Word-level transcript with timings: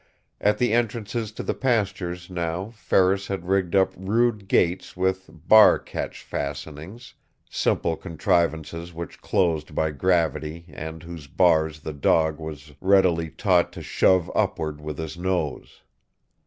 At 0.39 0.57
the 0.57 0.73
entrances 0.73 1.31
to 1.33 1.43
the 1.43 1.53
pastures, 1.53 2.27
now, 2.27 2.71
Ferris 2.71 3.27
had 3.27 3.45
rigged 3.45 3.75
up 3.75 3.93
rude 3.95 4.47
gates 4.47 4.97
with 4.97 5.29
"bar 5.31 5.77
catch" 5.77 6.23
fastenings 6.23 7.13
simple 7.47 7.95
contrivances 7.95 8.95
which 8.95 9.21
closed 9.21 9.75
by 9.75 9.91
gravity 9.91 10.65
and 10.69 11.03
whose 11.03 11.27
bars 11.27 11.81
the 11.81 11.93
dog 11.93 12.39
was 12.39 12.71
readily 12.81 13.29
taught 13.29 13.71
to 13.73 13.83
shove 13.83 14.31
upward 14.33 14.81
with 14.81 14.97
his 14.97 15.19
nose. 15.19 15.83